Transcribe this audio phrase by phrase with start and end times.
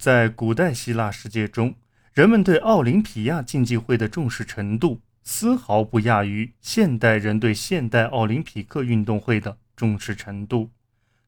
[0.00, 1.74] 在古代希腊世界中，
[2.14, 10.70] 人们对奥林匹亚竞技会的重视程度，丝毫不亚于现代人对现代奥林匹克运动会的重视程度。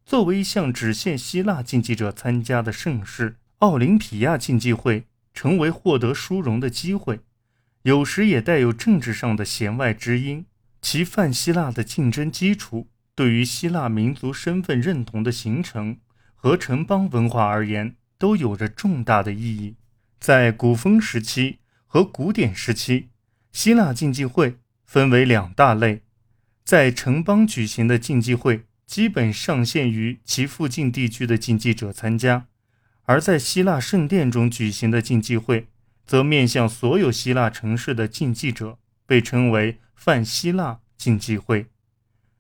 [0.06, 5.04] 作为一项只限希腊竞技者参加的盛事，奥林匹亚竞技会
[5.34, 7.20] 成为获得殊荣的机会，
[7.82, 10.46] 有时也带有政治上的弦外之音。
[10.80, 15.98] 其泛希腊的竞争基础，对于希腊民族身份认同的形成
[16.34, 19.75] 和城邦文化而言，都有着重大的意义。
[20.20, 21.58] 在古风时期
[21.89, 23.08] 和古典时期，
[23.50, 26.03] 希腊竞技会分为两大类，
[26.64, 28.62] 在城邦举行的竞技会。
[28.86, 32.47] 基本上限于其附近地区的竞技者参加，
[33.05, 35.67] 而在希腊圣殿中举行的竞技会，
[36.06, 41.67] 则面向所有希腊城市的竞技者，被称为泛希腊竞技会。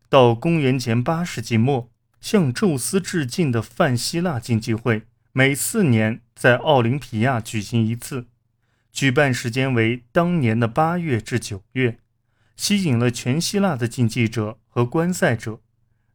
[0.08, 5.02] 到公元前八世纪末，向宙斯致敬的泛希腊竞技会
[5.34, 8.26] 每四年在奥林匹亚举行一次，
[8.92, 11.98] 举办时间为当年的八月至九月，
[12.54, 15.60] 吸引了全希腊的竞技者和观赛者。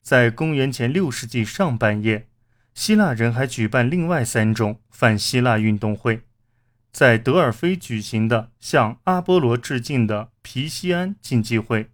[0.03, 2.27] 在公元前六世纪上半叶，
[2.75, 6.21] 希腊人还举办另外三种反希腊运动会：
[6.91, 11.89] 在德尔菲举行的向阿波罗致敬的皮西安竞技会，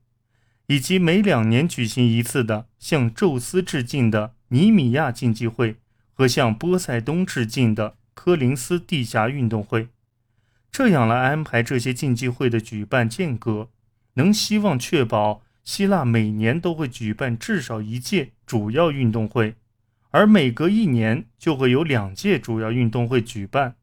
[0.68, 5.78] 以及每两年举行一次的向宙斯致敬的尼米亚竞技会
[6.14, 9.90] 和向波塞冬致敬的科林斯地下运动会。
[10.72, 13.70] 这样来安排这些竞技会的举办间隔，
[14.14, 15.44] 能希望确保。
[15.64, 19.56] 希腊每年都会举办至少一届主要运动会，
[20.10, 23.76] 而每隔一年就会有两届主要运动会举办。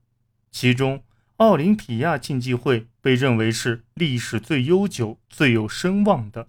[0.50, 1.02] 其中，
[1.36, 6.48] 奥林匹亚竞技会被认为是历史最悠久、最有声望的。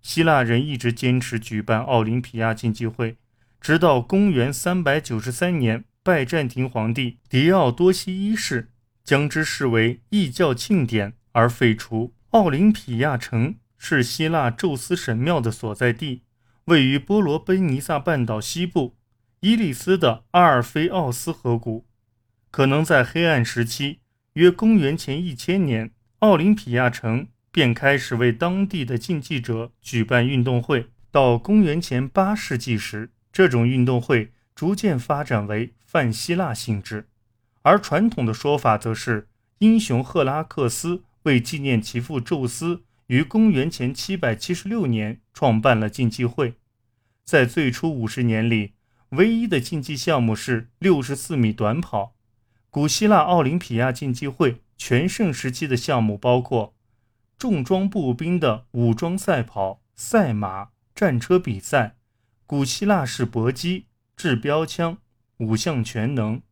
[0.00, 3.18] 希腊人一直坚持举办奥林匹亚竞技会，
[3.60, 8.70] 直到公元393年，拜占庭皇帝狄奥多西一世
[9.04, 12.14] 将之视为异教庆典而废除。
[12.30, 13.56] 奥林匹亚城。
[13.82, 16.20] 是希腊宙斯神庙的所在地，
[16.66, 18.94] 位于波罗奔尼撒半岛西部
[19.40, 21.86] 伊利斯的阿尔菲奥斯河谷。
[22.50, 24.00] 可能在黑暗时期，
[24.34, 30.90] 约公元前一千年，奥林匹亚城便开始为当地的竞技者举办运动会。
[31.10, 37.08] 到公元前八世纪时，这种运动会逐渐发展为泛希腊性质，
[37.62, 42.82] 而传统的说法则是英雄赫拉克斯为纪念其父宙斯。
[43.06, 46.54] 于公元前七百七十六年创办了竞技会，
[47.24, 48.74] 在最初五十年里，
[49.08, 52.14] 唯一的竞技项目是六十四米短跑。
[52.70, 56.72] 古希腊奥林匹亚竞技会全盛时期的项目包括
[57.36, 61.96] 重装步兵的武装赛跑、赛马、战车比赛、
[62.50, 64.98] 古希腊式搏击、掷标枪、
[65.36, 66.42] 五项全能。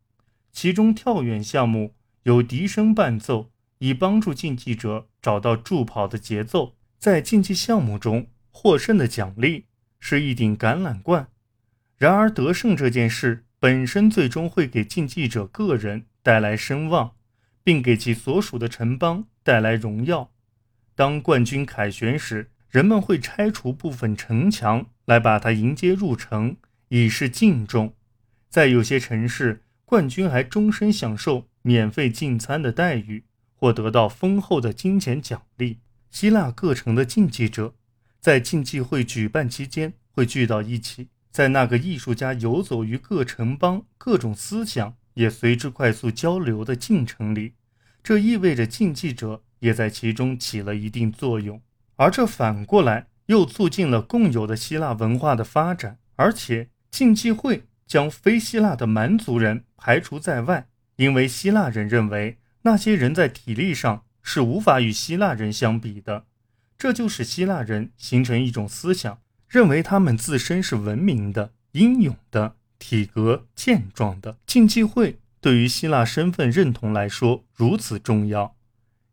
[0.52, 3.50] 其中跳远项目有笛声伴奏。
[3.78, 6.76] 以帮助竞技者找到助跑的节奏。
[7.00, 9.64] 在竞技项目中，获胜的奖励
[9.98, 11.26] 是一顶橄榄冠。
[11.96, 17.16] 然而，得胜这件事本身最终会给竞技者个人带来声望，
[17.64, 20.30] 并给其所属的城邦带来荣耀。
[20.94, 26.56] 当冠军凯旋时，人们会拆除部分城墙来把它迎接入城，
[26.88, 27.94] 以示敬重。
[28.48, 33.24] 在有些城市，冠军还终身享受免费进餐的待遇。
[33.60, 35.78] 或得到丰厚的金钱奖励。
[36.12, 37.74] 希腊各城的竞技者
[38.20, 47.54] 在竞技会举办期间会聚到一起，在那个艺术家游走于各城邦、各种思想也随之快速交流的进程里，
[48.00, 51.60] 这意味着竞技者也在其中起了一定作用。
[51.98, 55.98] 而这反过来又促进了共有的希腊文化的发展。
[56.16, 60.66] 而且，竞技会将非希腊的蛮族人排除在外，
[60.96, 62.38] 因为希腊人认为。
[62.62, 66.24] 那些人在体力上是无法与希腊人相比的，
[66.76, 74.36] 这就使希腊人形成一种思想，认为他们自身是文明的、英勇的、体格健壮的。
[74.44, 78.56] 竞技会对于希腊身份认同来说如此重要，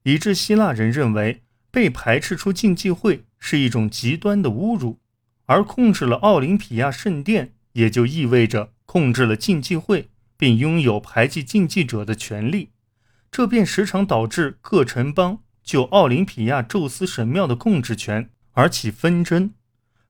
[0.03, 1.43] 以致希腊人认为
[1.75, 5.01] 被排斥出竞技会是一种极端的侮辱，
[5.47, 10.07] 而控制了奥林匹亚圣殿，也就意味着控制了竞技会，
[10.37, 12.69] 并拥有排挤竞技者的权利。
[13.29, 19.51] 这便时常导致各城邦就奥林匹亚宙斯神庙的控制权而起纷争。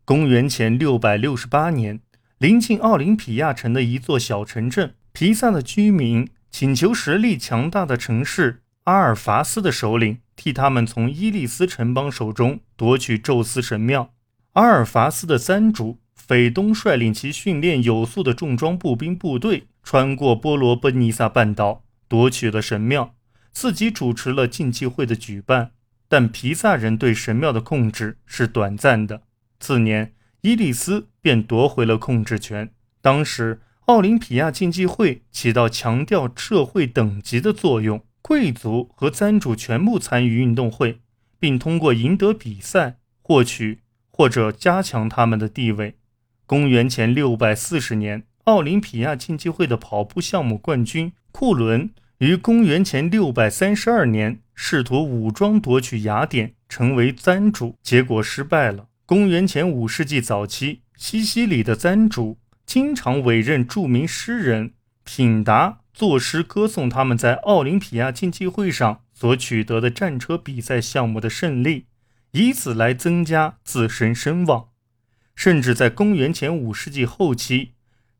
[0.05, 1.99] 公元前六百六十八年，
[2.37, 14.13] 临近奥林匹亚城的一座小城镇皮萨的居民请求实力强大的城市阿尔法斯的首领替他们从伊利斯城邦手中夺取宙斯神庙。
[14.53, 23.15] 阿尔法斯的三主斐东率领其训练有素的重装步兵部队穿过波罗奔尼撒半岛，夺取了神庙，
[23.51, 25.71] 自己主持了竞技会的举办。
[26.07, 29.23] 但皮萨人对神庙的控制是短暂的。
[29.59, 32.71] 次年，伊利斯便夺回了控制权。
[33.01, 40.99] 当时，奥林匹亚竞技会起到强调社会等级的作用，贵族和赞主全部参与运动会，
[41.37, 45.97] 并通过赢得比赛获取或者加强他们的地位。
[46.47, 58.87] 公元前六百四十年，奥林匹亚竞技会的跑步项目冠军库伦于公元前六百三十二年试图武装夺取雅典，成为赞主，结果失败了。
[59.05, 64.71] 公元前五世纪早期，西西里的赞主经常委任著名诗人
[65.05, 71.85] 品达作诗歌颂他们在奥林匹亚竞技会上所取得的战车比赛项目的胜利，
[72.31, 74.69] 以此来增加自身声望。
[75.35, 77.73] 甚至在公元前五世纪后期，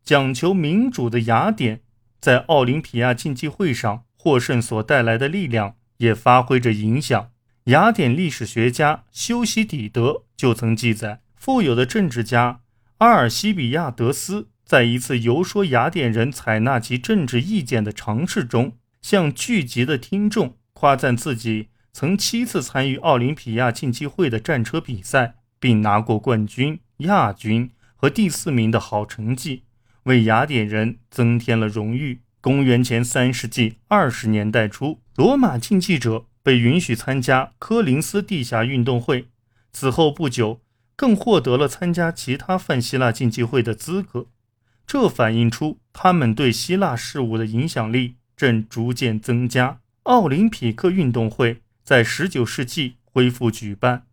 [0.03, 1.81] 讲求民主的雅典
[2.21, 7.31] 在奥林匹亚竞技会上获胜所带来的力量也发挥着影响。
[7.65, 12.61] 雅典历史学家修昔底德就曾记载，富有的政治家
[12.99, 26.79] 阿尔西比亚德斯在一次游说雅典人采纳其政治意见的尝试中，向聚集的听众夸赞自己曾七次参与奥林匹亚竞技会的战车比赛，并拿过冠军。
[26.99, 29.63] 亚军和第四名的好成绩，
[30.03, 32.21] 为雅典人增添了荣誉。
[32.41, 39.27] 公元前三世纪二十年代初，罗马竞技者被允许参加科林斯地下运动会，
[39.73, 40.61] 此后不久，
[40.95, 44.27] 更获得了参加其他泛希腊竞技会的资格。
[44.87, 49.79] 这反映出他们对希腊事务的影响力正逐渐增加。
[50.03, 54.03] 奥林匹克运动会在十九世纪恢复举办，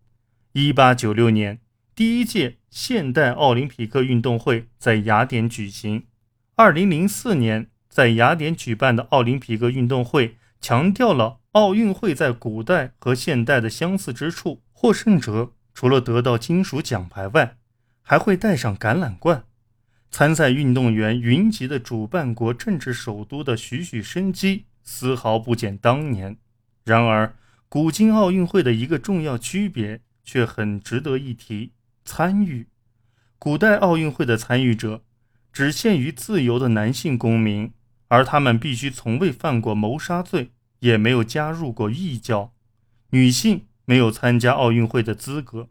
[0.53, 1.61] 一八九六年。
[1.95, 6.05] 第一届现代奥林匹克运动会在雅典举行。
[6.55, 14.63] 二零零四年在雅典举办的奥林匹克运动会强调了奥运会在古代和现代的相似之处。
[14.73, 17.57] 获胜者除了得到金属奖牌外，
[18.01, 19.45] 还会带上橄榄冠。
[20.13, 26.37] 参赛运动员云集的主办国政治首都的徐徐生机丝毫不减当年。
[26.85, 27.35] 然而，
[27.71, 31.73] 古今奥运会的一个重要区别却很值得一提。
[32.05, 32.67] 参与
[33.39, 35.03] 古代奥运会的参与者
[35.51, 37.73] 只限于自由的男性公民，
[38.09, 40.51] 而他们必须从未犯过谋杀罪，
[40.81, 42.53] 也没有加入过异教。
[43.11, 45.69] 女性没有参加奥运会的资格，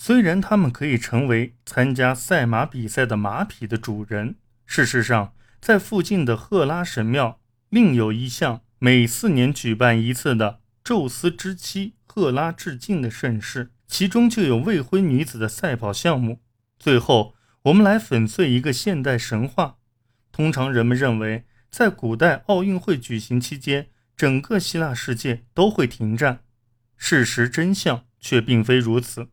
[0.00, 4.36] 虽然他们可以成为参加赛马比赛的马匹的主人。
[4.64, 13.72] 事实上，在附近的赫拉神庙另有一项每四年举办一次的宙斯之妻赫拉致敬的盛事。
[13.88, 16.42] 其中就有未婚女子的赛跑项目。
[16.78, 19.78] 最后，我们来粉碎一个现代神话。
[20.30, 26.40] 通常人们认为，在古代奥运会举行期间，整个希腊世界都会停战。
[26.96, 29.28] 事实真相却并非如此。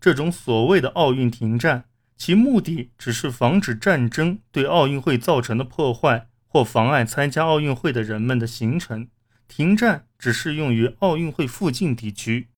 [0.00, 1.84] 这种所谓的奥运停战，
[2.16, 9.08] 其目的只是防止战争对奥运会造成的破坏，或妨碍参加奥运会的人们的行程。
[9.48, 12.48] 停战只适用于奥运会附近地区。